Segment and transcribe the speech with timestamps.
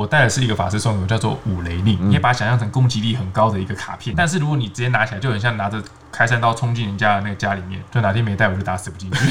[0.00, 4.16] 我带的是一个法师送给我叫做五雷令，你也把它想象成攻击力很高的一个卡片。
[4.16, 5.78] 但是如果你直接拿起来，就很像拿着
[6.10, 9.18] 开山刀冲进人家的那个家里面，就哪天没带我就打死不进去。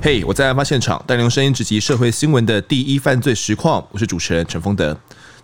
[0.00, 3.84] 嘿，hey, 我在案发现场，带您用声音直击社会新闻的第一犯罪实况。
[3.90, 4.96] 我是主持人陈丰德。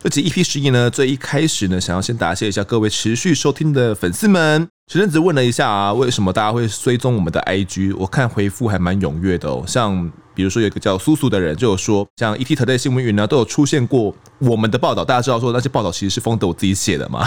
[0.05, 4.69] 这集 EP 十一呢，最一开始呢，想要先答谢一下各位持续收听的粉丝们。
[4.87, 7.97] 前阵子问了一下啊，为什么大家会追踪我们的 IG？
[7.99, 9.65] 我看回复还蛮踊跃的哦。
[9.67, 15.03] 像比如说有一个叫苏苏的人就有说，像 ETtoday 新闻云呢都有出现过我们的报道。
[15.03, 17.27] 大家知道说那些报道其实是丰德我自己写的嘛？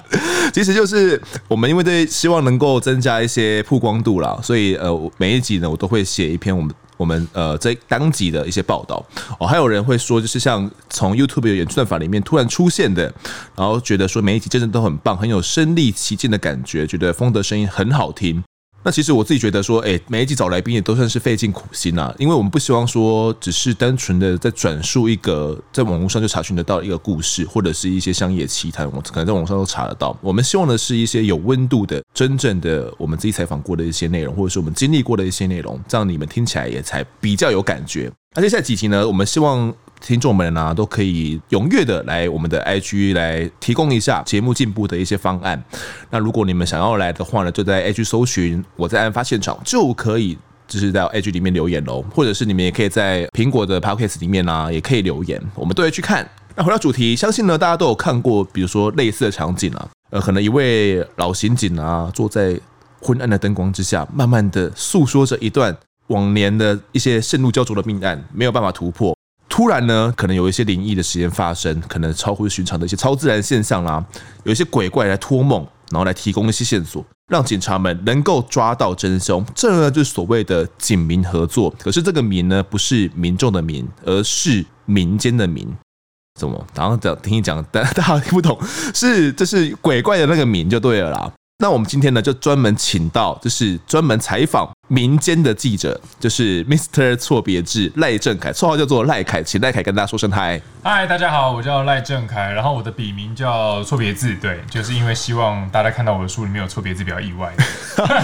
[0.52, 1.18] 其实就是
[1.48, 6.70] 我们因为对希望能够增加一些曝光度啦，所以呃每一集呢我都会写一篇我们。
[7.00, 9.02] 我们呃在当集的一些报道
[9.38, 13.04] 哦，还有人会说，就是像从 YouTube 的演算法里面突然出现的，
[13.56, 18.44] 然后觉得说每一集真的都很棒，很有身临其境的感觉，觉得风德声音很好听。
[18.82, 30.16] 那其实我自己觉得说，哎，每一集找来宾也都算是费尽苦心呐，因为我们不希望说只是单纯的在转述一个在网络上就查询得到一个故事，或者是一些商业奇谈，我可能在网上都查得到。
[30.22, 38.10] 我们希望的是一些有温度的、真正的我们自己采访过的一些内容，或者是我们经历过的一些内容，这样你们听起来也才比较有感觉。
[38.34, 39.74] 那接下来几集呢，我们希望。
[40.00, 45.62] 听众们呢、都可以踊跃的来我们的 IG 来提供一下节目进步的一些方案。
[46.10, 52.02] 那如果你们想要来的话呢，就在 IG 搜寻我在案发现场就可以，就是在 IG 里面留言喽。
[52.14, 56.28] 或者是你们也可以在苹果的 Podcast 里面啊，也可以留言，我们都会去看。
[56.56, 62.58] 那回到主题，相信呢大家都有看过，比如说类似的场景啊，呃，可能一位老刑警啊，坐在
[63.00, 65.76] 昏暗的灯光之下，慢慢的诉说着一段
[66.08, 69.16] 往年的一些盛怒焦灼的命案，没有办法突破。
[69.50, 74.02] 突然呢，可能有一些灵异的事件发生，可能超乎寻常的一些超自然现象啦，
[74.44, 79.44] 有一些鬼怪来托梦，然后来提供一些线索，让警察们能够抓到真凶。
[79.54, 81.68] 这呢就是所谓的警民合作。
[81.80, 85.68] 可是这个民呢，不是民众的民，而是民间的民。
[86.38, 86.64] 怎么？
[86.74, 88.56] 然后讲听你讲，大 家大家听不懂，
[88.94, 91.32] 是这是鬼怪的那个民就对了啦。
[91.62, 97.14] 那我们今天呢，就专门请到，就是专门采访民间的记者，就是 Mr.
[97.16, 100.58] 错别字赖正凯，绰号叫做赖凯，请赖凯跟大家说声嗨。
[100.82, 107.52] 嗨，大家好，我叫赖正凯，然后我的笔名叫错别字，对，就是因为希望大家看到我的书里面有错别字比较意外。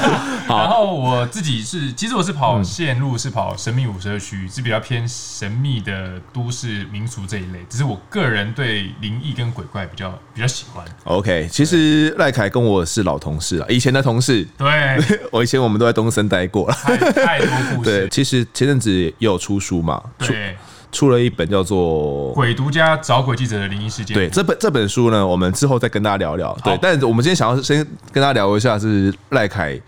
[0.49, 10.83] 好然后我自己是，其实我是跑线路，是跑神秘五十二区，是比较偏神秘的都市民俗这一类，只是我个人对灵异跟鬼怪比较比较喜欢。
[11.05, 14.47] OK，其实赖凯跟我是老同事啊，以前的同事。
[14.57, 14.69] 对，
[15.33, 17.91] 我以前我们都在东森待过了，太太多故事。
[17.91, 20.57] 对，其实前阵子也有出书嘛，对。
[20.93, 24.17] 出了一本叫做《鬼独家找鬼记者的灵异事件》。
[24.19, 26.57] 对，这本这本书呢，我们之后再跟大家聊聊。
[26.65, 27.77] 对，但我们今天想要先
[28.13, 29.79] 跟大家聊一下，是赖凯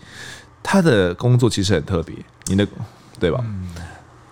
[0.61, 2.13] 他的工作其实很特别，
[2.45, 2.67] 你的
[3.19, 3.39] 对吧？
[3.43, 3.69] 嗯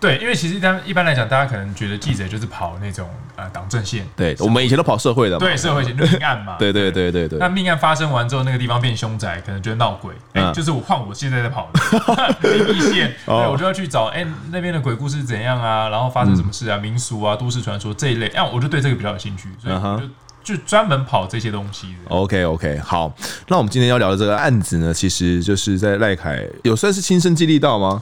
[0.00, 4.06] 对，因为其实一般一般来讲，大家可能觉得记者就是跑那种呃党政线。
[4.14, 5.40] 对，我们以前都跑社会的嘛。
[5.44, 6.54] 对，社会线命案嘛。
[6.56, 7.38] 对对对对对。
[7.38, 10.14] 那命案发生完之后，那个地方变凶宅，可能觉得闹鬼。
[10.34, 21.96] 哎，就是我换我现在在跑的灵异线，对，我就要去找哎那边的鬼故事怎样啊，然后发生什么事啊，民俗啊，都市传说这一类，哎，我就对这个比较有兴趣，所以我就就专门跑这些东西。
[22.08, 23.12] OK OK，好，
[23.48, 28.00] 那我们今天要聊的这个案子呢，其实就是在赖凯有算是亲身经历到吗？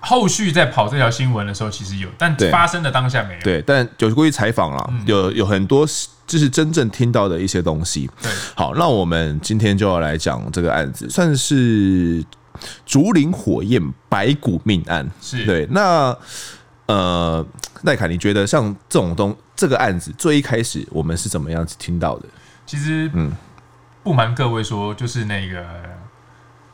[0.00, 3.40] 后续在跑这条新闻的时候，其实有，但发生的当下没有。
[3.40, 5.86] 对，但就是过去采访了，嗯、有有很多
[6.26, 8.08] 就是真正听到的一些东西。
[8.22, 12.24] 对，好，那我们今天就要来讲这个案子，算是
[12.86, 15.10] 竹林火焰白骨命案。
[15.20, 16.16] 是对，那
[16.86, 17.44] 呃，
[17.82, 22.26] 赖凯，你觉得像这种东这个案子最一开始我们是怎么样子听到的？
[22.64, 23.32] 其实，嗯，
[24.02, 25.64] 不瞒各位说，就是那个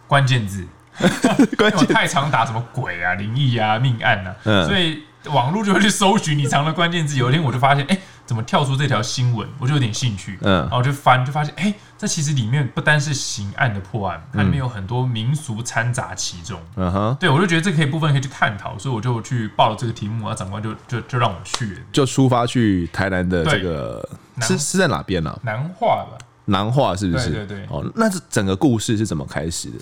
[0.06, 0.64] 关键字。
[1.59, 7.16] 关键太常打什么鬼啊、灵异啊、命案啊，嗯、所以网络就会去搜寻你藏的关键字。
[7.16, 9.49] 有一天我就发现，哎、欸，怎么跳出这条新闻？
[9.59, 16.60] 我就有点兴趣，嗯，然后我就翻，就发现，哎、欸，这其实里面不单是刑案的破案，它里面有很多民俗掺杂其中。
[16.77, 24.07] 嗯哼，对，我就觉得这可以部分可以去探讨，所以我就去报了这个题目，然后长官就就就让我去，就出发去台南的这个
[24.42, 25.39] 是是在哪边呢、啊？
[25.42, 27.30] 南化吧，南化是不是？
[27.30, 27.66] 对对对。
[27.71, 29.78] 哦，那这整个故事是怎么开始的？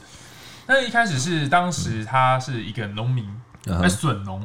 [0.73, 3.29] 那一开始是当时他是一个农民，
[3.65, 4.41] 那笋农，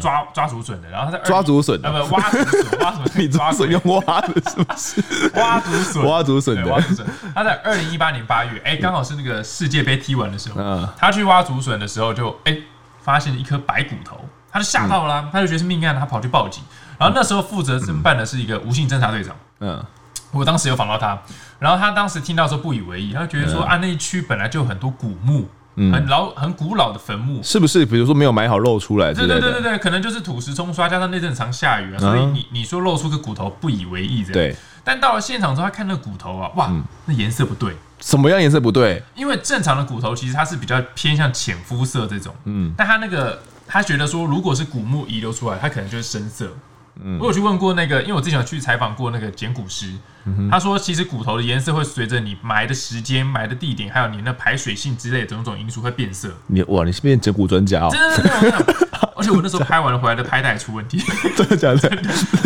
[0.00, 3.04] 抓抓竹笋的，然后他在抓竹笋，呃不挖竹笋，挖什么？
[3.18, 5.30] 你抓笋用挖的是不是？
[5.34, 6.68] 挖竹笋，挖竹笋。
[6.68, 7.06] 挖竹笋。
[7.34, 12.56] 他在二零一八年八月，哎，刚好是那个世界杯踢完的时候，他去挖竹笋的时候，就哎
[13.02, 16.62] 发现了一颗白骨头，他就吓到了，他就觉得是命案，他跑去报警。
[16.98, 19.84] 然后那时候负责侦办的是一个吴姓侦查队长，嗯，
[20.30, 21.20] 我当时有访到他，
[21.58, 25.48] 然后他当时听到说不以为意，他就觉得说啊那一区本来就有很多古墓。
[25.76, 27.86] 很老、很古老的坟墓，是不是？
[27.86, 34.32] 比如说没有埋好露出来，对对对对对，可能就是土石冲刷，加上那阵常下雨啊，所以你你说露出个骨头不以为意这样。
[34.32, 34.56] 对。
[34.84, 36.72] 但到了现场之后，他看那个骨头啊，哇，
[37.06, 37.76] 那颜色不对。
[38.00, 39.00] 什么样颜色不对？
[39.14, 46.52] 因为正常的骨头其实它是比较偏向浅肤色这种，嗯，但他那个他觉得说，如果是古墓遗留出来，它可能就是深色。
[47.00, 56.30] 嗯，我有去问过那个，因为我之前有去采访过那个捡骨师，嗯、他说其实骨头的颜色会随着你埋的时间、埋的地点，还有你那排水性之类的种种因素会变色。
[56.46, 57.90] 你哇，你是变捡骨专家哦？
[57.90, 58.78] 真的，真的，
[59.16, 60.98] 而且我那时候拍完了回来的拍带出问题，
[61.36, 61.90] 真的假的？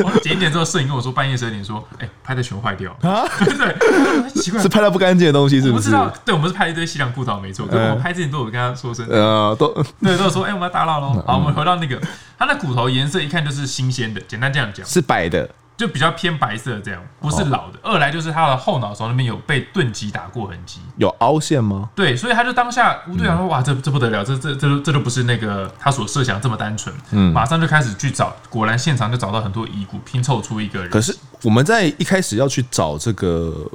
[0.05, 3.25] 我剪一剪之后，摄影跟我说半夜十二点说，哎、欸，拍带全坏掉啊？
[3.39, 5.95] 对，奇怪，是拍到不干净的东西是不是？
[5.95, 7.67] 我不知道，对，我们是拍一堆西凉裤头没错。
[7.67, 9.69] 可是我们拍之前都有跟他说声，呃，都
[10.03, 11.23] 对，都有说，哎、欸，我们要打扰喽。
[11.27, 12.01] 好，我们回到那个，
[12.39, 15.49] 它那骨头颜色一看就是新鲜的，简单这样讲，是白的。
[15.77, 17.79] 就比较偏白色，这样不是老的。
[17.83, 21.91] 二来就是他的后脑勺那边有被钝击打过痕迹，有凹陷吗？
[21.95, 30.91] 对，所以他就当下吴队长说：“哇，这这不得了，这这这这都不是那个他所设想这么单纯。”嗯，马上就开始去找，果然现场就找到很多遗骨，拼凑出一个人。
[30.91, 33.71] 可是我们在一开始要去找这个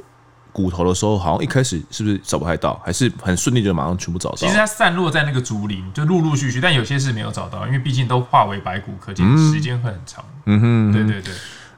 [0.52, 4.36] 骨头的时候，好像一开始是不是找不太到，还是很顺利就马上全部找到？
[4.36, 10.24] 其实它散落在那个竹林，就陆陆续续，但有些是没有找到，因为毕竟都化为白骨，可见时间会很长。
[10.46, 11.32] 嗯哼，对对对。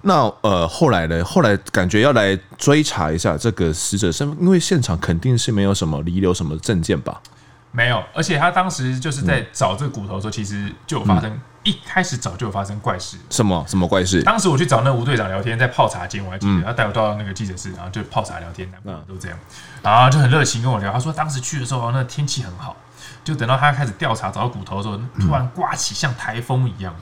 [0.06, 1.24] 那呃，后来呢？
[1.24, 7.20] 后来感觉要来追查一下这个死者身份，因为现场肯定是没有什么遗留什么证件吧？
[7.72, 13.16] 没有，而且他当时就是在找这个骨头的时候，其实就有发生，嗯、一开始早就有发生怪事。
[13.30, 14.22] 什么什么怪事？
[14.22, 19.38] 当时我去找那吴队长聊天，在泡茶间，我还记得，嗯、他带我到那个记者室，然后就泡茶聊天，嗯，都这样，
[19.82, 20.92] 然后就很热情跟我聊。
[20.92, 22.76] 他说当时去的时候，那天气很好，
[23.24, 26.94] 就等到他开始调查找到骨头的时候，突然刮起像台风一样。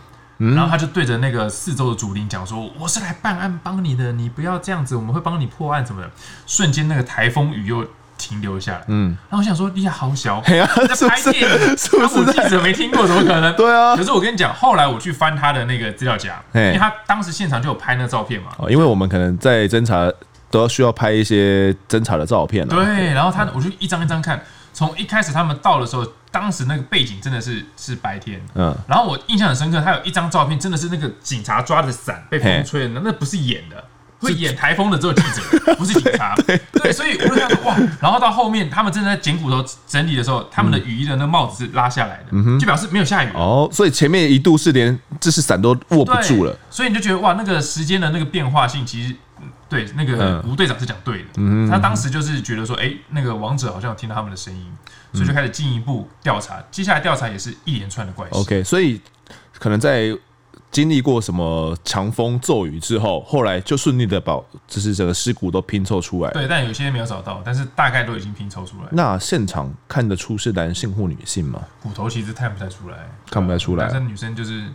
[0.50, 6.11] 然后他就对着那个四周的竹林讲说：“我是来办案帮你的，你不要这样子，我们会帮你破案什么的。”
[6.47, 7.87] 瞬间那个台风雨又
[8.19, 8.85] 停留下来。
[8.89, 13.06] 嗯，然后我想说：“你好小，在拍电影，是不是记者没听过？
[13.06, 13.94] 怎么可能？”对啊。
[13.97, 18.49] 可是我跟你讲，后来我去翻他的那个资料夹，因为他当时现场就有拍那照片嘛。
[18.59, 20.11] 哦，因为我们可能在侦查
[20.50, 22.67] 都要需要拍一些侦查的照片。
[22.67, 24.43] 对，然后他我就一张一张看。
[24.82, 33.84] 从一开始他们到的时候，当时那个背景真的是是白天，嗯，然后我印象很深刻，他有一张照片，真的是那个警察抓着伞被风吹的，那不是演的，
[34.19, 49.14] 会演台风的只有记者，不是警察， 对，对，所以我就想说哇，然后到后面他们正在捡骨头整理的时候，他们的雨衣的那个帽子是拉下来的，就表示没有下雨哦，所以前面一度是连这是伞都握不住了，所以你就觉得哇，那个时间的那个变化性其实。
[49.72, 51.28] 对，那个吴队长是讲对的。
[51.36, 54.70] 嗯，他当时就是觉得说，哎，那个王者好像有听到他们的声音，
[55.14, 56.62] 所以就开始进一步调查。
[56.70, 58.34] 接下来调查也是一连串的怪事。
[58.34, 59.00] OK，所以
[59.58, 60.14] 可能在
[60.70, 64.38] 经历过什么强风骤雨之后，后来就顺利的把
[64.69, 66.30] 就是整个尸骨都拼凑出来。
[66.32, 68.88] 对，但有些没有找到，但是大概都已经拼凑出来。
[68.90, 71.62] 那现场看得出是男性或女性吗？
[71.82, 72.98] 骨头其实看不太出来，
[73.30, 73.84] 看不太出来。
[73.84, 74.66] 男生女生就是。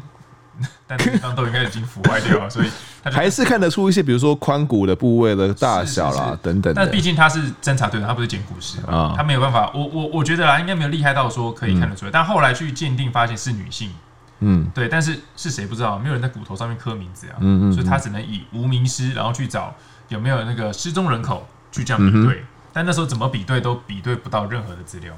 [0.87, 2.67] 但地方都应该已经腐坏掉了，所以
[3.03, 6.73] 还是看得出一些，比如说髋骨的部位的大小啦，等等。
[6.73, 9.71] 但毕竟他是侦查队的，他不是捡骨师啊，他没有办法。
[9.73, 12.11] 我我我觉得啦，应该没有厉害到说可以看得出来。
[12.11, 13.91] 嗯、但后来去鉴定，发现是女性。
[14.39, 17.35] 嗯，对，但是是谁不知道，没有人在骨头上面刻名字啊。
[17.39, 17.73] 嗯，嗯嗯。
[17.73, 19.73] 所以他只能以无名尸，然后去找
[20.09, 22.35] 有没有那个失踪人口去这样比对。
[22.41, 25.13] 嗯、但那时候怎么比对都比对不到任何的资料。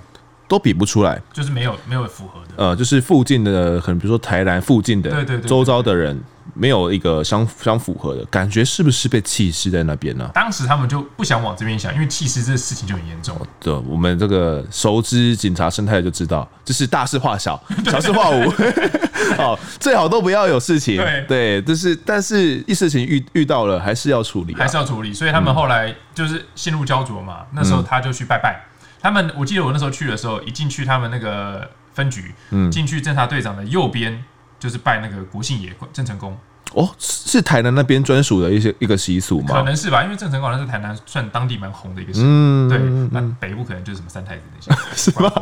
[0.50, 2.54] 都比不出来，就是没有没有符合的。
[2.58, 6.20] 呃，就是附近的，可能比如说台南附近的，对对对，周遭的人
[6.56, 10.30] 没有一个相相符合的感觉，是不是被弃尸在那边呢？
[10.34, 13.40] 当时他们就不想往这边想，因为弃尸这个事情就很严重。
[13.60, 18.52] 对，我们这个熟知警察生态就知道，就是大事化小， 小事化无。
[19.38, 20.98] 哦，最好都不要有事情。
[20.98, 25.14] 对对，就是但是一事情遇遇到了，还是要处理，还是要处理。
[25.14, 27.46] 所以他们后来就是陷入焦灼嘛。
[27.54, 28.66] 那时候他就去拜拜。
[29.02, 34.24] 他们，我记得我那时候去的时候，一进去他们那个分局，嗯，进去侦查队长的右边
[34.60, 36.38] 就是拜那个国姓爷郑成功。
[36.74, 39.48] 哦，是台南那边专属的一些一个习俗吗？
[39.56, 42.22] 可能是吧，因为郑成功好像是台南算当地蛮红的一个姓。
[42.24, 42.78] 嗯，对，
[43.12, 45.34] 那北部可能就是什么三太子那些， 是吧？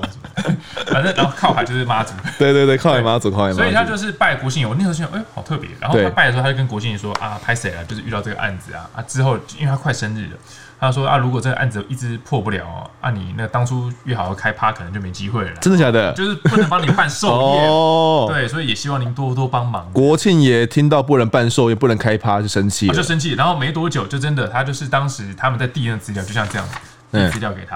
[0.86, 2.14] 反正然后靠海就是妈祖。
[2.40, 3.58] 对对对，靠海妈祖，靠海妈祖。
[3.58, 4.66] 所以他就是拜国姓爷。
[4.66, 5.70] 我那时候想，哎，好特别。
[5.82, 7.84] 然后他拜的时候，他就跟国姓爷说啊，拍谁了？
[7.84, 10.38] 就是遇到这个案子啊啊，之后因为他快生日了。
[10.80, 15.56] 他说啊，如果这个案子一直破不了，啊，你那当初约好要开趴，可能就没机会了。
[15.56, 16.14] 真的假的？
[16.14, 18.28] 就是不能帮你办寿宴哦。
[18.30, 19.92] 对，所以也希望您多多帮忙。
[19.92, 23.34] 国庆爷听到不能办寿宴，不能开趴，就生气，就生气。
[23.34, 26.68] 然后没多久，就真的，他就是当时他们在递那资料，就像这样
[27.12, 27.76] 递资料给他，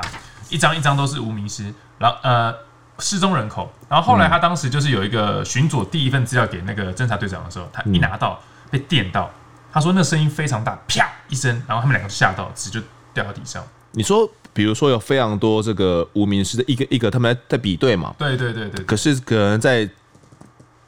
[0.50, 2.54] 一张一张都是无名尸，然后呃
[3.00, 3.72] 失踪人口。
[3.90, 8.40] 然后后来他当时就是有一个巡佐第一份资料给那个侦查队长的时候，他一拿到
[8.70, 9.28] 被电到。
[9.72, 12.80] 他说那声音非常大，啪一声，然后他们两个吓到，纸就
[13.14, 13.64] 掉到地上。
[13.92, 18.14] 你说比如说有非常多这个无名尸的一个一个，他们在在比对嘛。
[18.18, 18.84] 对对对对。
[18.86, 19.90] 可是可能在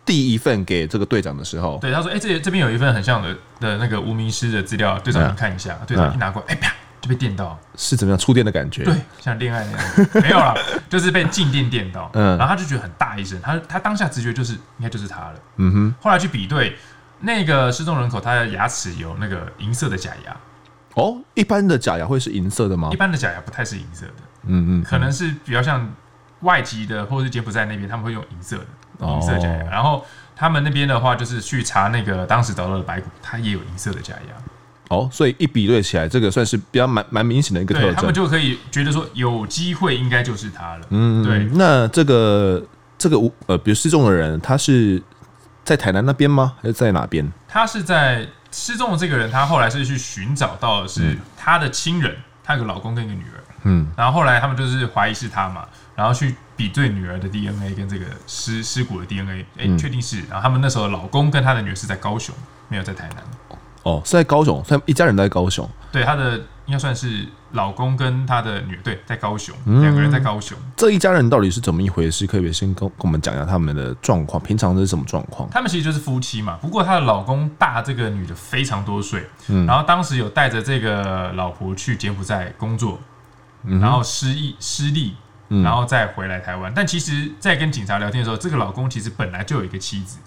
[0.06, 8.84] 第一份给这个队长的时候，对他说：“哎，这这边有一份很像的的那个无名尸的资料，队长你看一下。”队长一拿过来，哎啪就被电到，是怎么样触电的感觉？
[8.84, 10.54] 对，像恋爱那样，没有啦，
[10.90, 12.10] 就是被静电电到。
[12.16, 15.36] 嗯，然后他就觉得很大一声，他他当下直觉就是应该就是他了。
[15.58, 15.96] 嗯哼。
[16.02, 16.76] 后来去比对
[17.24, 20.38] 那个失踪人口，他的牙齿有那个银色的假牙。
[20.96, 22.90] 哦，一般的假牙会是银色的吗？
[22.92, 24.14] 一般的假牙不太是银色的。
[24.46, 25.92] 嗯嗯，可能是比较像
[26.42, 29.64] 外籍的，或者是柬埔寨那边他们会用银色的银色假牙。
[29.72, 34.36] 然后他们那边的话，就是去查那个当时找到的白骨，它也有银色的假牙。
[34.90, 37.96] 哦，所以一比对起来，这个算是比较蛮蛮明显的一个特征。
[37.96, 40.86] 他们就可以觉得说，有机会应该就是他了。
[40.90, 41.46] 嗯，对。
[41.54, 42.64] 那这个
[42.98, 45.02] 这个无呃，比如失踪的人，他是
[45.64, 46.54] 在台南那边吗？
[46.62, 47.32] 还是在哪边？
[47.48, 48.28] 他是在。
[48.56, 55.66] 失踪的这个人，他后来是去寻找到的是他的亲人，他有个老公跟一个女儿，嗯，然后后来他们就是怀疑是他嘛，
[55.96, 62.36] 然后去比对女儿的 DNA 跟这个尸尸骨的 DNA，哎，确定是，然后他们那时候老公跟他的女儿是在高雄，
[62.68, 63.24] 没有在台南。
[63.82, 65.68] 哦，是在高雄，他们一家人都在高雄。
[65.92, 70.58] 对，他的应该算是老公跟他的女儿，对，在高雄，两、嗯、个人在高雄。
[70.78, 72.26] 这一家人到底是怎么一回事？
[72.26, 75.50] 可以先跟跟我们讲一下他们的状况，平常是什么状况？
[75.52, 83.00] 他们其实就是夫妻嘛，不过她的老公大这个女的非常多岁，嗯，然后当时有带着这个老婆去柬埔寨工作，
[83.64, 85.16] 嗯、然后失忆失利，
[85.50, 86.72] 然后再回来台湾。
[86.72, 90.18] 嗯、但其实，在跟警察聊天的时候，这个老公其实本来就有一个妻子。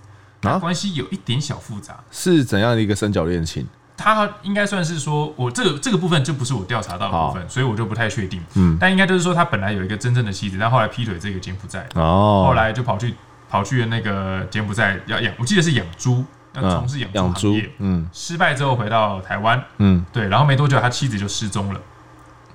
[0.43, 3.67] 啊，关系有一点小复杂，是怎样的一个三角恋情？
[3.97, 8.41] 他应该算是说，我这个这个部分就不是我调查到的部分，所以我就不太确定。
[8.55, 13.15] 嗯，但应该就是说，他本来有一个真正的妻子，但后来劈腿这个柬埔寨，哦，后来就跑去
[13.49, 16.25] 跑去那个柬埔寨要养，我记得是养猪，
[16.55, 17.71] 要从事养猪行业。
[17.79, 21.81] 嗯，失败之后回到台湾，嗯，对，然后没多久他妻子就失踪了。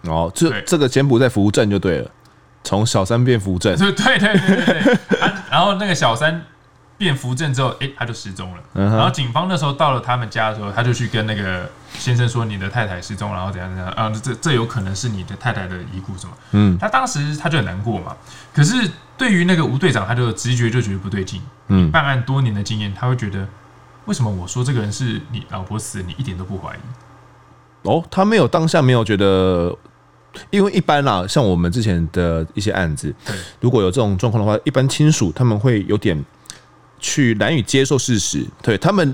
[0.04, 2.12] 哦，这对这个柬埔寨扶正就对了，
[2.64, 4.98] 从小三变扶正， 对对对对对，
[5.50, 6.44] 然后那个小三。
[7.02, 8.62] 变扶正之后，哎、欸，他就失踪了。
[8.76, 8.96] Uh.
[8.96, 14.12] 然后警方那时候到了他们家的时候，他就去跟那个先生说：“你的太太失踪，然后怎样怎样啊？
[14.24, 18.16] 这这有可能是你的太太的遗骨什么？”嗯，他当时他就很难过嘛。
[18.54, 21.42] 可是对于那个吴队长，他就直觉就觉得不对劲。
[21.70, 23.48] 嗯，办案多年的经验，他会觉得
[24.06, 26.80] 为什么我说这个人是你老婆死，你一点都不怀疑？
[27.82, 29.76] 哦，他没有当下没有觉得，
[30.52, 36.24] 因为一般啦，像我们之前的一些案子，对，如果有这种状况的话，一般亲属他们会有点。
[37.02, 39.14] 去难以接受事实，对他们，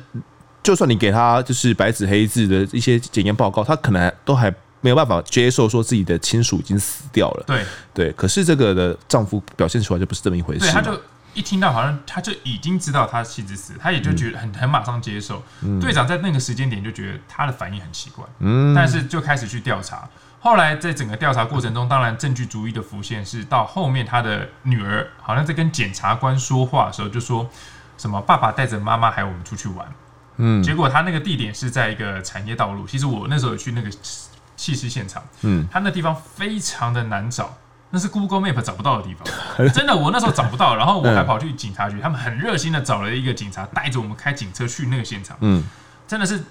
[0.62, 7.44] 就算你给他就是白纸黑字的一些检验报告，他可能都还没有办法接受说自己的亲属已经死掉了。
[7.48, 10.60] 对对，可是这个的丈夫表现出来就不是这么一回事。
[10.60, 11.00] 对，他就
[11.34, 15.42] 一听到好像他就已经知道他妻子死，他也就觉得很很马上接受。
[15.62, 20.08] 嗯、队长在那个时间点就觉得他的反应很奇怪，嗯，但是就开始去调查。
[20.40, 27.50] 后来在整个调查过程中，当然证据逐一的浮现，是到后面他的女儿好像在跟检察官说话的时候就说。
[27.98, 28.22] 什么？
[28.22, 29.88] 爸爸带着妈妈还有我们出去玩，
[30.38, 32.86] 嗯，结果他那个地点是在一个产业道路。
[32.86, 33.90] 其实我那时候有去那个
[34.56, 37.56] 弃尸现场，嗯，他那地方非常的难找，
[37.90, 39.28] 那是 Google Map 找不到的地方，
[39.74, 40.76] 真的，我那时候找不到。
[40.76, 45.64] 然后我还跑去警察局，他们很热心的找了一个警察带着我们开警车去那个现场，嗯，
[46.08, 46.44] 真的是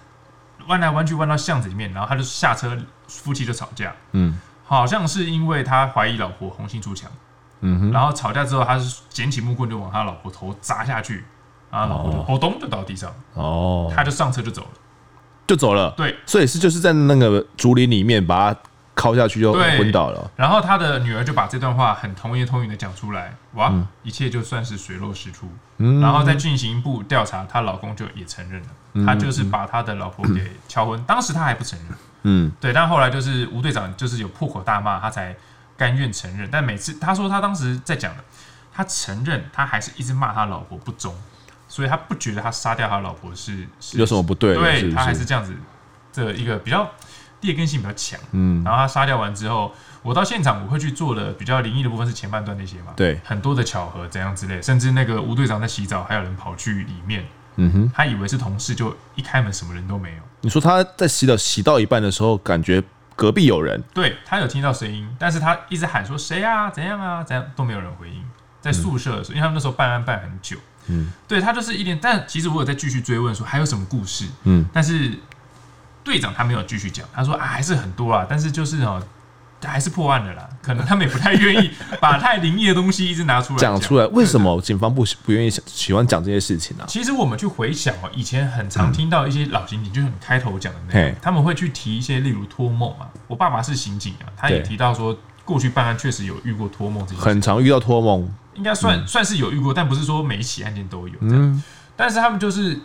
[0.66, 2.76] 弯来弯去弯到巷子里面，然后他就下车，
[3.06, 7.10] 夫妻就吵架，嗯，好像是因为他怀疑老婆红杏出墙，
[7.60, 11.24] 嗯哼，然后吵架之后，他是捡起木棍就往他老婆头砸下去。
[11.76, 14.68] 啊，老婆就扑咚就倒地上，哦，他就上车就走了，
[15.46, 15.92] 就走了。
[15.94, 18.60] 对，所以是就是在那个竹林里面把他
[18.96, 20.30] 敲下去就昏倒了。
[20.36, 25.46] 然后他的女儿就把这段话很童言童语的讲出来，哇，嗯、一切就算是水落石出。
[25.76, 30.98] 嗯，然后再进行一步调查，她老公就也承认了，嗯、他就是把他的老婆给敲昏。
[30.98, 35.36] 嗯、当时他还不承认，嗯，对，但后来就是吴队长就是有破口大骂，他才
[35.76, 36.48] 甘愿承认。
[36.50, 38.24] 但每次他说他当时在讲的，
[38.72, 41.14] 他承认他还是一直骂他老婆不忠。
[41.68, 45.24] 所以他不觉得他杀掉他老婆是，是有什么不对，对是是他还是。
[45.24, 45.52] 这样子
[46.14, 46.88] 的一个比较
[47.40, 48.18] 劣根性比较强。
[48.32, 60.22] 嗯，然后他杀掉完之后，我到现场我会去做的比较灵异的部分是前半段那些嘛，对，很多的巧合怎样之类，甚至那个吴队长在洗澡，还有人跑去里面，嗯哼，他以为是同事，就一开门什么人都没有。
[60.42, 62.82] 你说他在洗澡洗到一半的时候，感觉
[63.16, 68.22] 隔壁有人，对他有听到声音，但是他一直喊说谁啊，怎样啊，怎样都没有人回应。
[68.60, 70.56] 在宿舍的时候，因为他们那时候办案办很久。
[70.88, 75.12] 嗯，对他就是一点，但其实我有在继续追问说还有什么故事，嗯，但是
[76.04, 79.02] 队长他没有继续讲，他说啊还是很多啊，但是就是哦，
[79.64, 80.48] 还是破案的啦。
[80.62, 84.06] 可能他们也不太愿意把太灵异的东西一直拿出来讲出来。
[84.08, 86.86] 为什么警方不不愿意喜欢讲这些事情呢、啊？
[86.88, 93.08] 其实我们去回想哦，以前很常听到一些老刑警，就是你开头讲的那样，他们会去提一些，例如托梦啊。
[93.28, 101.52] 我爸爸是刑警啊，他也提到说，过去办案确实有遇过托梦这些，很常遇到托梦，应该算、嗯、算是有遇过，但不是说每一起案件都有这样。
[101.52, 101.62] 嗯，
[101.94, 102.78] 但是他们就是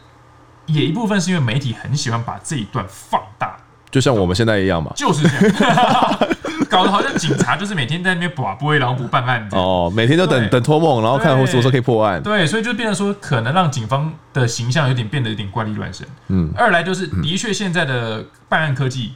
[0.65, 3.57] 也一部分是因为媒体很喜欢把这一段放大。
[3.89, 6.19] 就像我们现在一样嘛，就是这样，
[6.69, 12.23] 搞得好像警察就是每天在那边把不然后不办案哦，每天都等等托梦，然后看什么时候可以破案。
[12.23, 16.07] 对，所以就变成说，可能让警方的形象有点变得有点怪力乱神。
[16.29, 19.11] 嗯，二来就是的确现在的办案科技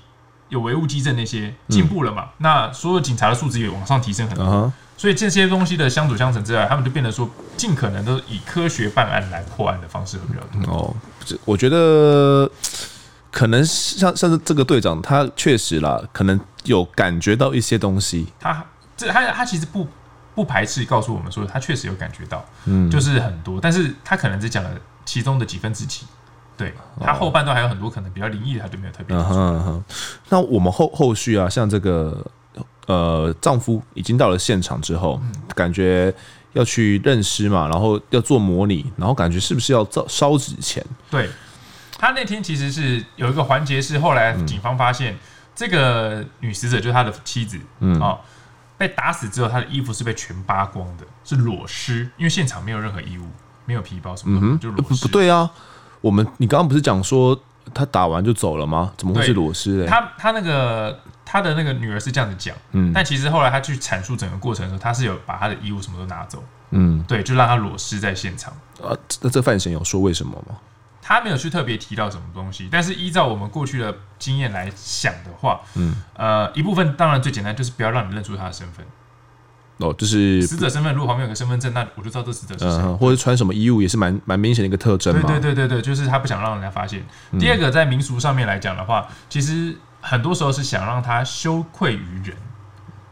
[0.50, 10.74] 有唯物基证那些进步了嘛，那所有警察的素质也往上提升很多，所以这些东西的相辅相成之外，他们就变得说，尽可能都以科学办案来破案的方式会比较多。
[10.74, 10.96] 哦，
[11.46, 12.50] 我觉得。
[13.32, 18.26] 可能像像是这个队长，他确实啦，可能有感觉到一些东西。
[18.40, 18.64] 他
[18.96, 19.86] 这他他其实不
[20.34, 24.70] 不排斥告诉我们说，他确实有感觉到，嗯，就是很多，但是他可能只讲了
[25.04, 26.06] 其中的几分之几。
[26.58, 29.26] 对，他后半段还有很多可能比较灵异的，他就没有特别说。
[29.30, 29.84] 嗯哼，
[30.30, 32.26] 那我们后后续啊，像这个
[32.88, 36.14] 呃，丈夫已经到了现场之后，嗯、感觉
[36.54, 40.86] 要去认尸嘛，然后要做模拟，然后感觉是不是要烧烧纸钱？
[41.10, 41.30] 对。
[41.98, 45.18] 他那天其实是有一个环节，是后来警方发现
[45.56, 48.20] 这个女死者就是他的妻子，嗯哦，
[48.78, 53.24] 被打死之后，她的衣服是被全扒光的，是裸尸，因为现场没有任何衣物，
[53.64, 55.06] 没有皮包什么的，就裸尸。
[55.06, 55.50] 不对啊，
[56.06, 57.36] 我们你刚刚不是讲说
[57.74, 58.94] 他打完就走了吗？
[58.96, 59.88] 怎么会是裸尸嘞？
[59.88, 68.54] 他他那个他的那个女儿是这样子讲，嗯，但其实后来他去阐述整个过程的时候，他是有把他的衣物什么都拿走，嗯，对，就让他裸尸在现场。
[68.84, 70.56] 啊，那这范闲有说为什么吗？
[71.02, 78.86] 他没有去特别提到什么东西，但是依照我们过去的经验来想的话，嗯，呃，一部分当然最简单就是不要让你认出他的身份。
[79.78, 82.82] 哦，就是死者身份，如果旁边有个身份证，那我就知道这死者是谁。
[82.82, 85.22] 嗯，或者穿什么衣物也是蛮蛮明显的一个特征嘛。
[85.28, 87.04] 对对对对对，就是他不想让人家发现。
[87.32, 92.36] 嗯，第二个，在民俗上面来讲的话，其实很多时候是想让他羞愧于人，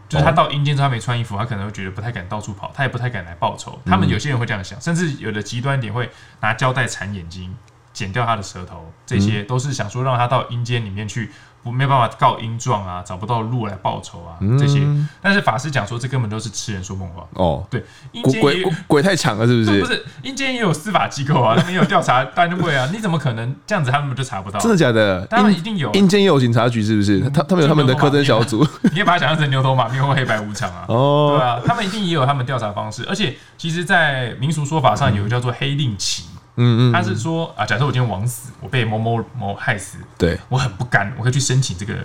[0.07, 3.79] 就是他到阴间之后他没穿衣服，他可能会觉得不太敢到处跑，他也不太敢来报仇。
[3.85, 7.53] 他们有些人会这样想，甚至有的极端点会拿胶带缠眼睛。
[7.91, 11.29] 剪掉他的舌头，这些都是想说让他到阴间里面去，
[11.63, 14.85] 不没有办法告阴状啊，找不到路来报仇啊，这些。
[15.21, 17.25] 但是法师讲说，这根本都是痴人说梦话。
[17.33, 19.79] 哦，对，阴间鬼鬼太强了，是不是？
[19.79, 24.59] 不是，阴间也有司法机构啊，他们也有调查单位啊，你怎么可能这样子他们就查不到？
[24.59, 25.25] 真的假的？
[25.27, 25.91] 当然一定有。
[25.93, 27.21] 阴间也有警察局，是不是？
[27.29, 30.85] 他他们有他们的科侦小组， 你可以把它想象成牛头马面或黑白无常啊。
[30.89, 36.25] 哦，对啊，他们一定也有他们调查方式，而且其实，在民俗说法上，有个叫做黑令旗。
[36.55, 41.95] 嗯嗯，他是说啊，假设我今天枉死，我被某某某害死，对我很不甘，我可以去申请这个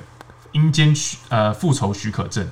[0.52, 2.46] 阴间许呃复仇许可证。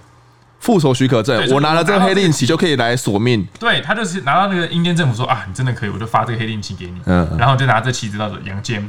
[0.59, 3.47] 复仇许可证，我拿了这个黑令旗就可以来索命。
[3.61, 7.01] 对，他就是拿到那个阴间政府说啊，你真的可以，我就发这个黑令旗给你。
[7.05, 8.89] 嗯，然后就拿这旗子到阳间。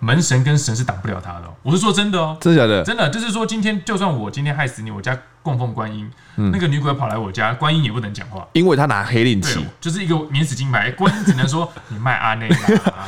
[0.00, 2.84] 门神跟神是挡不了他的，我是说真的哦，真的假的？
[2.84, 12.48] 真的就是说，今天就算我今天害死你，我家供奉观音，那个女鬼跑来我家，观音也不能讲话，因为他拿黑令旗，就是一个免死金牌，观音只能说你卖阿内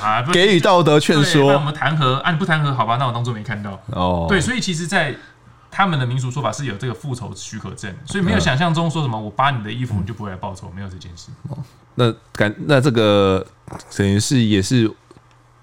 [0.03, 3.81] 啊， 给予道德劝说，那我们弹劾，啊你不弹劾，好吧，那我当做没看到。
[3.87, 4.27] 哦。
[4.29, 5.14] 对，所以其实，在
[5.70, 11.31] 他们的民俗说法是有这个复仇许可证，所以没有想象中说什么我扒你的衣服你就不会来报仇，没有这件事。
[11.94, 13.44] 那感那这个
[13.96, 14.92] 等于是也是。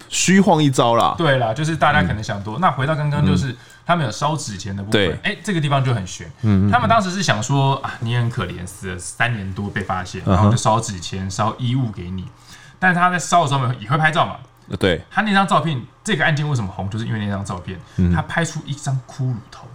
[0.10, 2.60] 虚晃一招啦，对啦，就是大家可能想多。
[2.60, 6.28] 嗯、那回到刚刚，就是、嗯、他们有烧纸钱的部分，哎这个地方就很悬。
[6.42, 12.28] 嗯，嗯，他们当时是想说啊，你很可怜，死了三年多被发现，然后就烧纸钱、烧衣物给你。
[12.80, 14.38] 但是他在烧的时候也会拍照嘛？
[14.80, 17.80] 对，他那张照片，这个案件为什么红，就是因为那张照片，
[18.14, 19.68] 他拍出一张骷髅头。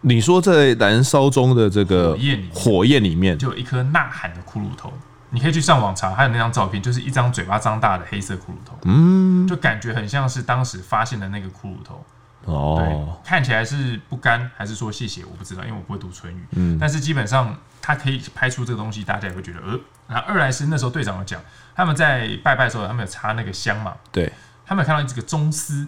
[0.00, 4.92] 你说在燃烧中的这个火焰里，火焰里面就有一颗呐喊的骷髅头。
[5.30, 12.04] 你可以去上网查，还有那张照片，就是一张嘴巴张大的黑色骷髅头，嗯，就感觉很像是当时发现的那个骷髅头。
[12.44, 15.24] 哦，对，看起来是不甘，还是说谢谢？
[15.24, 16.46] 我不知道，因为我不会读唇语。
[16.52, 19.80] 嗯，但是基本上他可以拍出这个东西，大家也会觉得呃。
[20.06, 21.40] 然后二来是那时候队长有讲，
[21.74, 23.94] 他们在拜拜的时候，他们有插那个香嘛？
[24.12, 24.30] 对，
[24.66, 25.86] 他们有看到这个宗师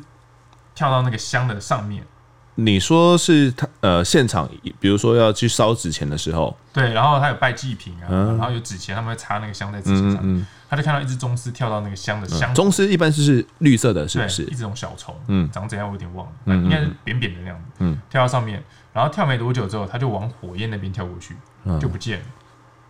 [0.75, 2.03] 跳到那个香的上面。
[2.59, 4.49] 你说是他呃，现场
[4.81, 12.55] 比如说要去烧纸钱的时候，对，然后他有拜祭品啊，然后有纸钱，他们会插那个香在纸钱上，嗯，他就看到一只宗师跳到那个香的香。
[12.55, 14.43] 宗师一般是绿色的，是不是？
[14.45, 21.37] 一只种小虫，嗯，长怎样我有点忘了，应该是扁扁的那样子，嗯，跳到上面，然后跳没多久之后，他就往火焰那边跳过去，
[21.79, 22.25] 就不见了。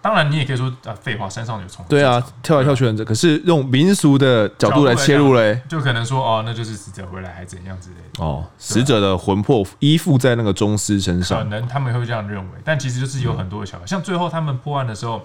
[0.02, 1.84] 当然，你也可以说啊，废话，山上有虫。
[1.88, 3.04] 对啊，跳来跳去很正。
[3.04, 8.24] 可是用民俗的角度来切入嘞，就可能说哦，那就是死者回来还怎样之类的。
[8.24, 12.52] 哦，死者的魂魄依附在那个宗师身上，可能他们会这样认为。
[12.64, 15.24] 但其实就是有很多的巧合，像最后他们破案的时候，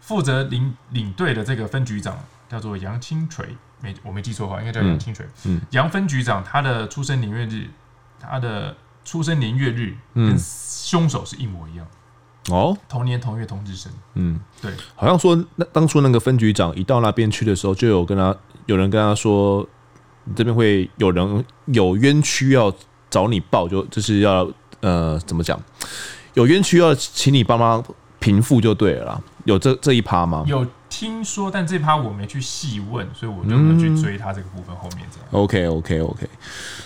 [0.00, 3.46] 负责领领队的这个分局长叫做杨清锤，
[3.80, 5.26] 没我没记错的话，应该叫杨清锤。
[5.44, 7.68] 嗯，杨分局长他的出生年月日，
[8.18, 8.74] 他的
[9.04, 11.86] 出生年月日跟凶手是一模一样。
[12.50, 13.90] 哦，同年同月同日生。
[14.14, 19.66] 嗯，对，好像说那当初那个分局长一到那边去的时候，就有跟他有人跟他说，
[20.36, 22.70] 这边会有人有冤屈要
[23.08, 24.46] 找你报，就就是要
[24.80, 25.58] 呃怎么讲，
[26.34, 27.82] 有冤屈要请你帮忙
[28.18, 29.22] 平复就对了啦。
[29.44, 30.44] 有这这一趴吗？
[30.46, 35.28] 有听说，但这趴我没去细问，所以我就没有去追他这个部分后面这样。
[35.30, 36.28] 嗯、OK OK OK，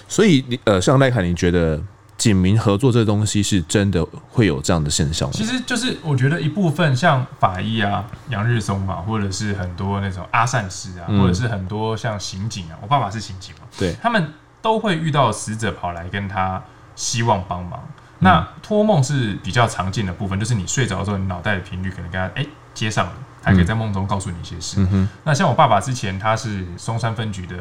[0.06, 1.82] 所以你呃，像赖凯，你觉得？
[2.18, 5.32] 警民合作这东西是真的会有这样的现象吗？
[5.34, 16.60] 其实就是我觉得一部分像法医啊、杨日松嘛，或者是很多那种阿善师啊，嗯、或者是很多像刑警啊，我爸爸是刑警嘛，对，他们都会遇到死者跑来跟他
[16.96, 17.80] 希望帮忙。
[18.18, 24.84] 那托梦是比较常见的部分，就是你睡着的时候，你脑袋的频率可能跟他哎、欸、接上了，他可以在梦中告诉你一些事。
[25.22, 27.54] 那像我爸爸之前他是松山分局的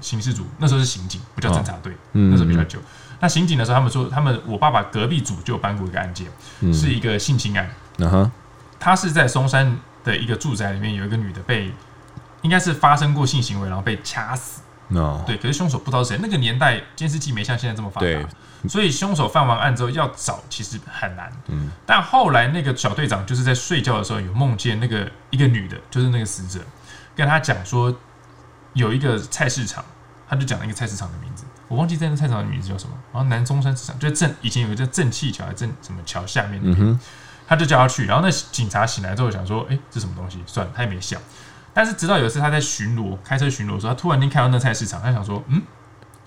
[0.00, 2.78] 刑事组，那时候是刑警，不叫侦查队，那时候比较久。
[3.20, 6.26] 那刑警的时候，他们说，他们我爸爸隔壁组就有办过一个案件，
[6.60, 7.70] 嗯、是一个性侵案。
[7.98, 8.32] 嗯哼，
[8.78, 11.72] 他是在松山的一个住宅里面，有一个女的被，
[12.42, 14.60] 应该是发生过性行为，然后被掐死。
[14.88, 15.22] No.
[15.26, 16.18] 对，可是凶手不知道是谁。
[16.20, 18.26] 那个年代监视器没像现在这么发达，对
[18.68, 21.32] 所以凶手犯完案之后要找其实很难。
[21.46, 26.62] 嗯，但后来那个小队长就是在睡觉的时候有梦见那个一个女的，就是那个死者，
[27.16, 27.94] 跟他讲说
[28.74, 29.82] 有一个菜市场，
[30.28, 31.43] 他就讲了一个菜市场的名字。
[31.74, 37.00] 我忘记在那菜场的名字叫什么，然后南中山市场就在正以前有一个叫正气桥还是正什么桥下面，嗯哼，
[37.48, 40.38] 他就叫他去，然后那警察醒来之后想说，哎，这什么东西？
[40.46, 41.20] 算了，他也没想。
[41.72, 45.60] 但是直到有一次他在巡逻，开车巡逻的时候，他突然间看到那菜市场，他想说，嗯，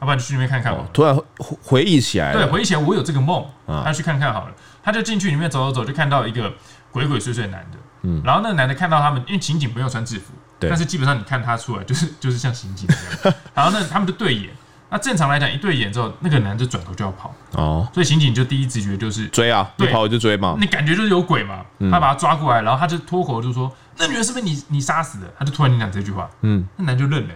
[0.02, 0.86] 要不然就去那边看看吧。
[0.92, 1.18] 突然
[1.64, 4.54] 回忆起来，对，回忆起来我有这个梦，他去看看好了。
[4.84, 6.54] 他就进去里面走走走，就看到一个
[6.92, 14.50] 鬼鬼祟祟的男的，嗯，然后那个男的看到他们，因为刑警不用穿制服，对，但是基本上你看他出来就是就是像刑警一样，然后那他们就对眼。
[14.90, 17.34] 那正常来讲，一对眼之后，那个男的转头就要跑。
[17.54, 23.70] 哦，所以刑警就第一直觉就是追啊，你跑就追嘛，你感觉就是有鬼嘛，他把他抓过来，然后他就脱口就说
[24.00, 27.34] ：“那女人是不是你你杀死的？”他就突然间讲这句话，嗯，那男就认了，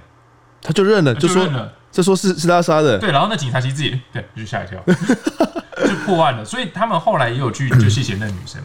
[0.61, 1.45] 他就认了，就说
[1.91, 6.45] 就说是是他杀的，对，然后那警察其实自己对就吓一跳，就破案了。
[6.45, 8.61] 所以他们后来也有去就谢谢那女生，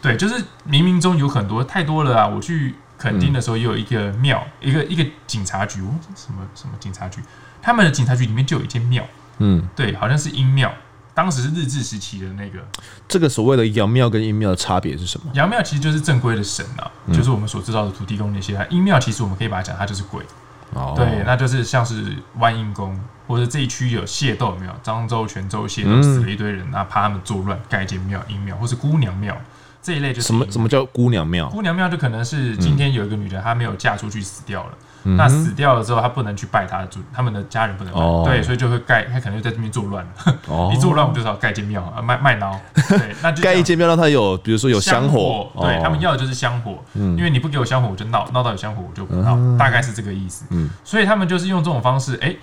[0.00, 2.26] 对，就是冥冥中有很多太多了啊。
[2.26, 5.80] 我去垦丁的时候也有一个庙，一个一个警察局，
[6.16, 7.20] 什么什么警察局。
[7.62, 9.02] 他们的警察局里面就有一间庙，
[9.38, 10.70] 嗯，对，好像是阴庙，
[11.14, 12.58] 当时是日治时期的那个。
[13.08, 15.30] 这个所谓的阳庙跟阴庙的差别是什么？
[15.34, 18.66] 阳庙其实就是正规的神啊，嗯、就是我们所知道的土地公那些。
[18.68, 20.22] 阴庙其实我们可以把它讲，它就是鬼。
[20.74, 29.36] 哦，对，那就是像是万应宫，或者这一区有械斗庙，漳州、泉州械斗死了一堆人，那、嗯、怕他们作乱，盖一间庙，阴庙或是姑娘庙。
[29.82, 30.46] 这一类就是什么？
[30.50, 31.48] 什么叫姑娘庙？
[31.50, 34.72] 姑娘庙就可能是今天有一个女人，她没有嫁出去，死掉了。
[35.04, 38.00] 嗯、那死掉了之后，他不能去拜他的主，他们的家人不能拜。
[38.00, 40.38] 哦、对，所以就会盖，他可能就在这边作乱了。
[40.48, 42.56] 哦，一作乱，我们就要盖间庙啊，卖卖孬。
[42.88, 45.08] 对，那就 盖一间庙，让他有，比如说有香火。
[45.08, 50.44] 香火对、哦、他们要的就是香火，嗯、因为你不给我香火，我就闹，闹到有香火我就不闹，嗯、大概是这个意思。
[50.50, 52.38] 嗯，所以他们就是用这种方式，哎、欸，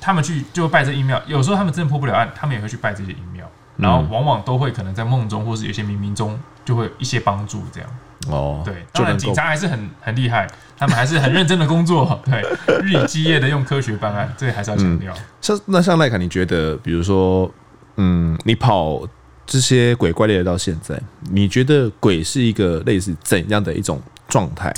[0.00, 1.20] 他们去就会拜这阴庙。
[1.26, 3.44] 有时候他们真的破不了案，他们也会去拜这些阴庙。
[3.76, 7.88] 然后往往都会可能在梦中，或是有些冥冥中就会有一些帮助，这样
[8.28, 8.62] 哦。
[8.64, 12.42] 对，当然警察还是很很厉害，他们还是很认真的工作， 对，
[12.82, 15.12] 日以继夜的用科学办案，这个还是要强调。
[15.40, 17.50] 像那像赖凯，你觉得，比如说，
[17.96, 19.00] 嗯，你跑
[19.46, 24.72] 这些鬼怪猎到现在，你觉得鬼是一个类似怎样的一种状态？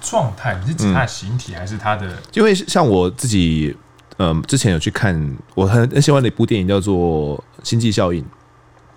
[0.00, 0.58] 状态？
[0.62, 2.08] 你是指它的形体，还是它的？
[2.34, 3.76] 因为像我自己。
[4.16, 8.22] 嗯，之前有去看我很很喜欢的一部电影，叫做《星际效应》。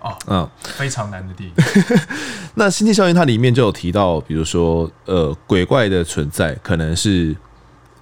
[0.00, 1.54] 哦，嗯，非常难的电影。
[2.54, 7.34] 那《星际效应》它里面就有提到，比如说，呃，鬼怪的存在可能是，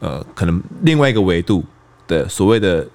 [0.01, 1.65] 呃，可能另外一个维度
[2.07, 2.87] 的所谓的，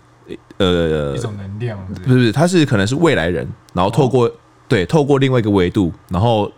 [0.57, 4.31] 呃，一种能量，不是不是，它是可能是未来人，然后透过、哦、
[4.67, 6.51] 对透过另外一个维度，然后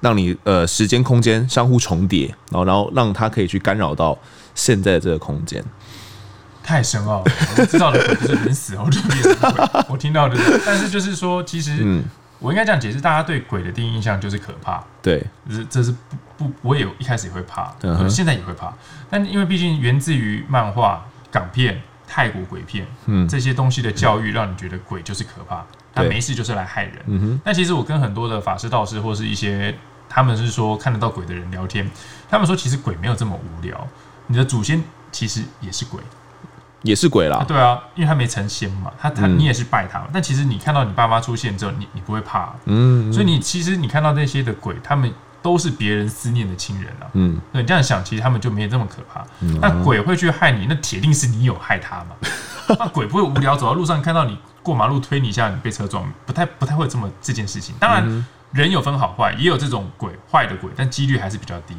[0.00, 4.16] 让你呃时间空间相互重叠，然后然后让它可以去干扰到
[4.54, 5.64] 现在的这个空间。
[6.68, 9.84] 太深奥了，我知道的鬼不是人死后就变成鬼。
[9.88, 12.02] 我听到的，但是就是说，其实
[12.38, 15.90] 我应该这样解释：大家对鬼的第一印象就是可怕，对，这这是
[16.36, 17.74] 不不，我也一开始也会怕，
[18.06, 18.70] 现在也会怕。
[19.08, 26.96] 但因为毕竟源自于漫画、港片、泰国鬼片，嗯，这些东西的教育，让你觉得鬼就是可怕，他没事就是来害人。
[27.06, 27.40] 嗯哼。
[27.42, 29.74] 但其实我跟很多的法师、道士或是一些
[30.06, 31.90] 他们是说看得到鬼的人聊天，
[32.28, 33.88] 他们说其实鬼没有这么无聊，
[34.26, 35.98] 你的祖先其实也是鬼，
[36.82, 37.44] 也是鬼啦。
[37.46, 49.24] 对啊，因为他没成仙嘛，他他你也是拜他嘛，但其实你看到你爸妈出现之后，你你不会怕，嗯，所以你其实你看到那些的鬼，他们都是别人思念的亲人啊，嗯，对，你这样想，其实他们就没有这么可怕。
[49.60, 52.16] 那鬼会去害你，那铁定是你有害他嘛。
[52.78, 57.74] 那鬼不会无聊走到路上看到你过马路推你一下，你被车撞，不太不太会这么这件事情。
[57.80, 61.74] 当然，人有分好坏，也有这种鬼坏的鬼，但几率还是比较低。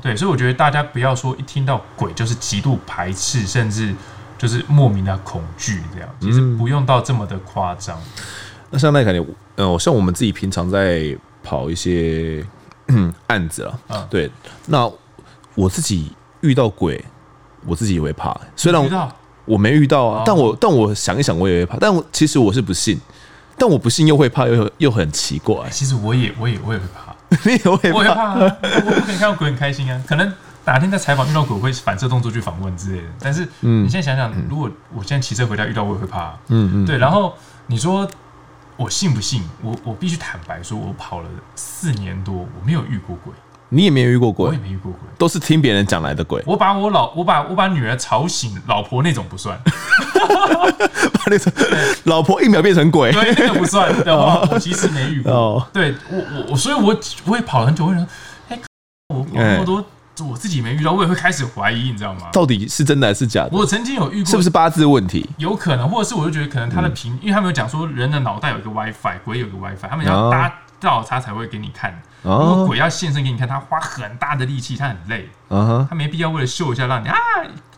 [0.00, 3.94] 对，所以我觉得大家不要说一听到鬼就是极度排斥，甚至
[4.38, 6.08] 就是莫名的恐惧这样。
[6.20, 8.00] 其实不用到这么的夸张。
[8.70, 9.22] 那像那感觉，
[9.56, 12.42] 呃，像我们自己平常在跑一些
[13.26, 14.30] 案子了，啊，对，
[14.66, 14.90] 那
[15.54, 17.04] 我自己遇到鬼，
[17.66, 18.82] 我自己也会怕，虽然。
[18.82, 19.12] 我
[19.48, 21.78] 我没遇到啊，但我但我想一想，我也会怕。
[21.80, 23.00] 但我其实我是不信，
[23.56, 25.66] 但我不信又会怕，又又很奇怪。
[25.70, 27.16] 其实我也我也我也会怕，
[27.48, 27.98] 你也会怕？
[27.98, 28.56] 我会怕啊！
[28.62, 29.98] 我不可以看到鬼很开心啊。
[30.06, 30.30] 可能
[30.68, 33.08] 哪天在采访遇到鬼，会反射动作去访问之类的。
[33.18, 36.34] 但是，你现在想想，如果我现在骑车回家遇到，我也会怕。
[36.48, 36.98] 嗯嗯，对。
[36.98, 37.34] 然后
[37.66, 38.06] 你说
[38.76, 39.42] 我信不信？
[39.62, 43.32] 我我必须坦白说，我跑了四年多，我没有遇过鬼。
[43.70, 46.42] 你也没有遇过鬼，我也没遇过鬼，都是听别人讲来的鬼。
[46.46, 49.58] 我把我老我把我把女儿吵醒，老婆那种不算，
[51.12, 51.52] 把那种
[52.04, 54.46] 老婆一秒变成鬼，对，那个不算，对吧？
[54.50, 58.06] 我其实没遇过，对我我我，所以我我也跑了很久，为什么？
[58.48, 58.58] 哎，
[59.08, 59.84] 我那么多
[60.22, 62.28] 我自己没遇到，我也会开始怀疑，你知道吗？
[62.32, 63.50] 到底是真的还是假的？
[63.52, 65.28] 我曾经有遇过，是不是八字问题？
[65.38, 72.00] 有可能，或者是我就觉得可能他的频，因为他们有讲说人的脑袋有一个 WiFi，鬼有个 WiFi，他们要搭到他才会给你看。
[72.22, 77.16] 如果鬼要现身给你看，他花很大的力气，他很累，他没必要为了秀一下让你啊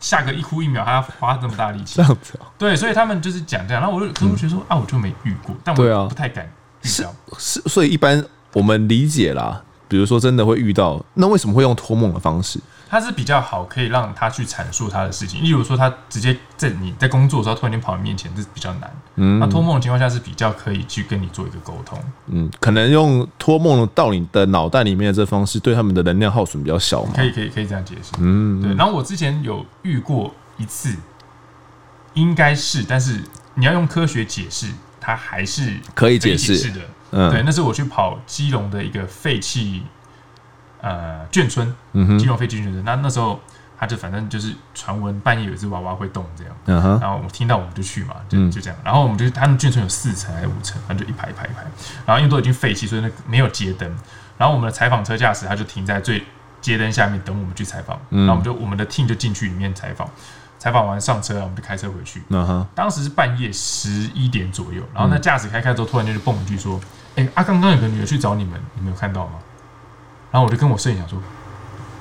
[0.00, 1.96] 下个一哭一秒，他要花这么大力气。
[1.96, 3.82] 这样子，对，所以他们就是讲这样。
[3.82, 7.14] 然后我就觉得说啊，我就没遇过，但我不太敢遇到。
[7.38, 8.24] 是，所以一般
[8.54, 12.60] 我们理解啦，比如说真的会遇到，那为什么会用托梦的方式？
[12.88, 15.42] 他是比较好，可以让他去阐述他的事情。
[15.42, 18.90] 例如说，他直接在你在工作的时候突然间跑你面前，这是比较难。
[19.16, 21.98] 嗯，那托梦的情况下是比较可以去跟你做一个沟通。
[22.28, 27.12] 嗯，可能用托梦到你的脑袋里面的这方式，对他们的能量耗损比较小嘛？
[27.16, 28.12] 可以，可以，可以这样解释。
[28.18, 28.74] 嗯，对。
[28.74, 30.96] 然后我之前有遇过一次，
[32.14, 33.20] 应该是，但是
[33.54, 34.66] 你要用科学解释，
[35.00, 36.80] 它还是可以解释的。
[37.10, 39.84] 嗯，对，那是我去跑基隆的一个废弃。
[40.82, 43.38] 呃，眷村，嗯基隆废弃眷村，那那时候
[43.78, 46.98] 他就反正就是传闻半夜有一只娃娃会动这样，嗯、哼。
[46.98, 51.62] 然后我听到我们就去嘛，就就这样，然后我们就他们眷村有四层还是五层，反正就一排一排一排，
[52.06, 53.86] 然后因为都已经废弃，所以那没有街灯，
[54.38, 56.24] 然后我们的采访车驾驶他就停在最
[56.62, 60.08] 街灯下面等我们去采访，然后我们就我们的 team 就进去里面采访，
[60.58, 62.66] 采访完上车，我们就开车回去，嗯、哼。
[62.74, 66.80] 当时是半夜十一点左右，然后那驾驶开开之后，突然间就蹦一句说
[67.20, 69.32] ：“哎、欸，啊，刚刚有个女的去找你们，你们有看到吗？”
[70.32, 71.20] 然后我就跟我摄影讲说：“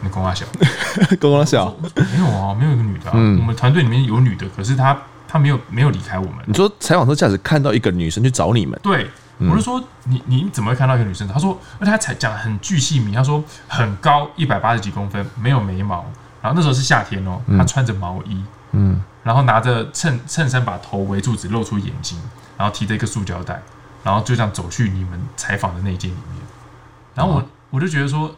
[0.02, 0.46] 你公阿小，
[1.20, 3.14] 公阿小，没有啊，没有一个女的、啊。
[3.16, 6.36] 嗯、我们团队里面有女的，可是她她没有没有离开我们。
[6.46, 8.80] 你说采访车驾驶看到一个女生去找你们？
[8.84, 11.28] 对，嗯、我就说你你怎么会看到一个女生？
[11.28, 16.06] 她说，而且她才讲很巨细明，她说很高，一百八十几公分，没有眉毛。
[16.42, 22.18] 然后那时候是夏天哦，她穿着毛衣，嗯，然后拿着衬衬衫把头围住，只露出眼睛，
[22.56, 23.62] 然后提着一个塑胶袋，
[24.10, 26.42] 然后就这样走去你们采访的那间里面。
[27.14, 27.40] 然后我。
[27.40, 28.36] 哦”我就觉得说，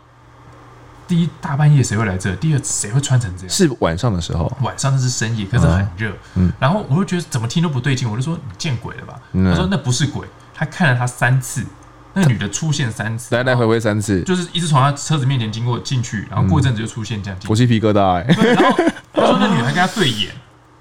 [1.08, 2.36] 第一大半夜谁会来这？
[2.36, 3.50] 第二谁会穿成这样？
[3.50, 6.12] 是晚上的时候，晚上那是深夜，可是很热。
[6.36, 9.18] 嗯，然后我就觉得怎么听都不对劲，我就说你见鬼了吧？
[9.32, 11.66] 他说那不是鬼，他看了他三次，
[12.14, 17.40] 那个女的出现三次，来来回回三次，就是一直从他车子面前经过进去，然后过一阵子就出现这样。
[17.48, 18.26] 我鸡皮疙瘩哎！
[18.54, 18.78] 然后
[19.14, 20.34] 他说那女的还跟他对眼，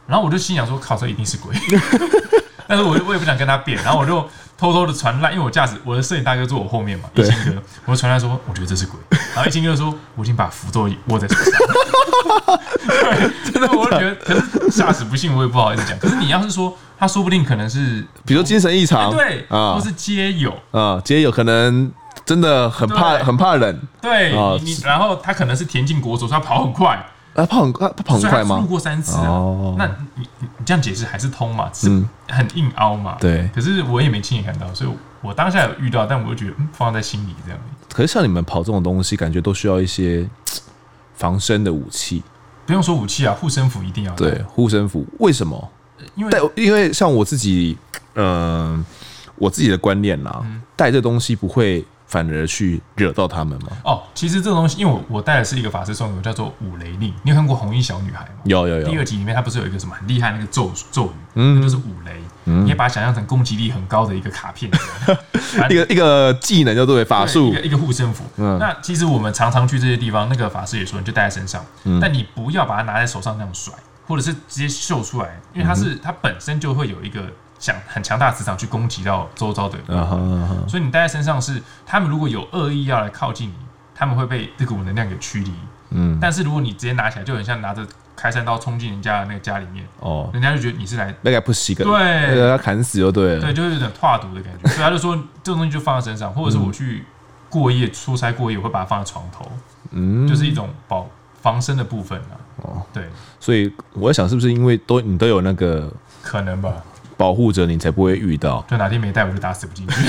[0.09, 1.55] 然后我就心想说靠，这一定是鬼。
[2.67, 4.29] 但是我我也不想跟他辩，然后我就。
[4.61, 9.01] 偷偷的传赖，因为我驾驶我的摄影大哥坐我后面嘛，一清哥，我就传赖说，我觉得这是鬼，
[9.35, 15.99] 然后一清哥说，我已经把符咒握在手上， 对，真的，我就觉得，可是驾驶不信，我也不好意思讲。
[15.99, 20.55] 可是你要是说，他说不定可能是，比如精神异常，对啊，或是街友。
[20.73, 21.91] 啊，街友可能
[22.27, 27.03] 真的很怕，很怕冷，对，你然后他可能是田径国手，他跑很快。
[27.35, 28.59] 啊，跑很快，他跑很快吗？
[28.59, 31.71] 路过三次啊，哦、那你你这样解释还是通嘛？
[31.73, 31.89] 是
[32.29, 33.17] 很硬凹嘛？
[33.17, 33.51] 嗯、对。
[33.55, 34.91] 可是我也没亲眼看到，所以
[35.21, 37.61] 我当下有遇到，但我就觉得嗯，放在心里这样。
[37.93, 40.29] 可是像你们跑这种东西，感觉都需要一些
[41.15, 42.23] 防身的武器。
[42.67, 44.15] 不用说武器啊，护身符一定要。
[44.15, 45.69] 对，护身符为什么？
[46.15, 47.77] 因为因为像我自己，
[48.15, 48.85] 嗯、呃，
[49.37, 50.45] 我自己的观念啦，
[50.77, 53.69] 带、嗯、这东西不会反而去惹到他们吗？
[53.85, 57.15] 哦，其实这个东西，因为我我带的是一个法师送的，叫做五雷令。
[57.23, 58.43] 你有看过红衣小女孩吗？
[58.43, 58.89] 有有有。
[58.89, 61.11] 第二集里面，它不是有一个什么很厉害那个咒咒语？
[61.35, 62.21] 嗯，就是五雷。
[62.47, 64.69] 嗯，你也把它想象成攻击力很高的一个卡片，
[65.71, 68.25] 一个一个技能叫做法术，一个一个护身符。
[68.39, 73.73] 嗯，那其实我们常常去这些地方，那个法师也说，你就带在身上，嗯，但你不要把它拿在手上那样甩，
[74.09, 77.23] 或者是直接秀出来，因为它是它本身就会有一个。
[77.61, 80.69] 想很强大的磁场去攻击到周遭的人，uh huh, uh huh.
[80.69, 83.55] 所以你带在身上是，他们如果有恶意要来靠近你，
[83.95, 85.53] 他们会被这股能量给驱离。
[85.91, 94.69] 嗯，但是如果你直接拿起来，就很像拿着开山刀冲进人家的那个家里面，哦，人家就觉得你是来那个不稀个，对，要砍死就对了，对，就是有点化毒的感觉。
[94.71, 97.05] 所以他就说这种东西就放在身上，或者是我去
[97.51, 99.51] 过夜出差过夜，我会把它放在床头，
[99.91, 101.07] 嗯，就是一种保
[101.43, 102.39] 防身的部分啊。
[102.63, 105.93] 哦，对，所以我在想是不是因为都你都有那个
[106.23, 106.73] 可能吧。
[107.21, 109.95] 保护着你才不会遇到，就哪天没带我就打死不进去。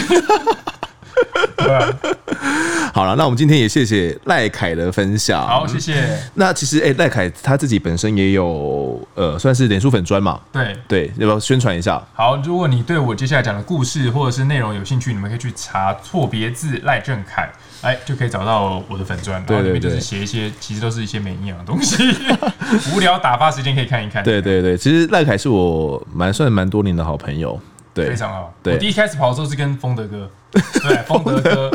[2.93, 5.45] 好了，那我们今天也谢谢赖凯的分享。
[5.45, 6.17] 好，谢谢。
[6.35, 10.39] 那其实，哎、欸，赖凯他自己本身也有呃，算是脸书粉专嘛。
[10.53, 12.01] 对对，要不要宣传一下？
[12.13, 17.49] 好，如果你对我接下来讲的故事或者是内容有兴趣，你们可以去查错别字赖正凯，
[17.81, 19.43] 哎，就可以找到我的粉砖。
[19.47, 21.97] 然后里面就是写一些，其实都是一些没营养的东西，
[22.95, 24.23] 无聊打发时间可以看一看。
[24.23, 27.59] 对对对，其实赖凯是我蛮算蛮多年的好朋友。
[27.93, 28.53] 对，非常好。
[28.63, 31.71] 对，我第一开始跑的时候是跟风德哥，对， 风德哥，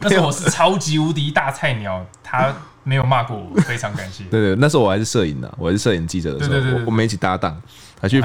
[0.00, 4.22] 那时候我是超级无敌大菜鸟，他没有骂过我，非常感谢。
[4.30, 7.60] 对对，那时候我还是摄影的，我还是摄影记者的时候，我们一起搭档，
[8.00, 8.22] 还去，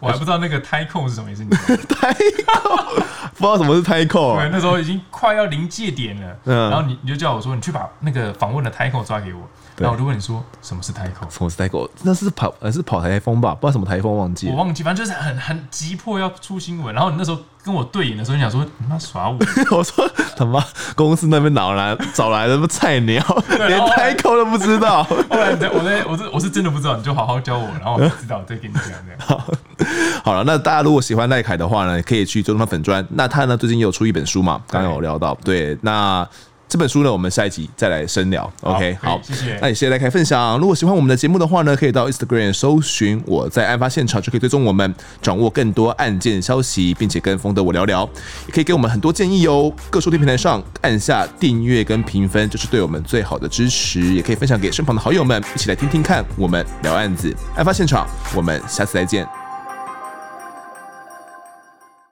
[0.00, 1.42] 我还不知道那个胎控是什么意思，
[1.88, 2.12] 胎
[2.46, 3.02] 扣，
[3.42, 4.36] 不知道什么是胎扣。
[4.36, 9.40] 对，那时候已经快要临界点了，嗯然后你你就叫我说，你去把那个访问的胎扣抓给我。
[9.78, 11.26] 然后我就问你说什么是台口？
[11.30, 11.90] 什么是台口？
[12.02, 13.54] 那是跑，呃，是跑台风吧？
[13.54, 14.52] 不知道什么台风，忘记了。
[14.52, 16.94] 我忘记，反正就是很很急迫要出新闻。
[16.94, 19.38] 然后你那时候跟我对演的时候，你想说你妈耍我？
[19.76, 20.62] 我说他妈
[20.94, 25.02] 公司那边哪来找来的什么菜鸟，连台口都不知道。
[25.08, 29.40] 后来我在我是我是真的不知道，你就好好教我，然后我知道再跟你讲这样。
[30.22, 33.04] 好了，那大家如果喜欢赖凯的话呢，可以去追踪他粉砖。
[33.10, 34.60] 那他呢最近也有出一本书嘛？
[34.68, 36.28] 刚刚有聊到，对，那。
[36.68, 38.50] 这本书呢，我们下一集再来深聊。
[38.62, 39.58] OK，好，谢谢。
[39.60, 40.56] 那也谢谢赖凯分享。
[40.58, 48.08] 如果喜欢我们的节目的话呢，可以到 Instagram 搜寻我在案发现场，就可以追踪我们，掌握更多案件消息，并且跟风德我聊聊，
[48.46, 49.70] 也可以给我们很多建议哦。
[49.90, 54.00] 各收听平台上按下订阅跟评分，就是对我们最好的支持。
[54.14, 57.36] 也可以分享给身旁的好友们，一起来听听看我们聊案子。
[57.54, 59.41] 案发现场，我们下次再见。